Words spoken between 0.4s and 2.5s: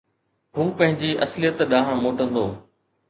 هو پنهنجي اصليت ڏانهن موٽندو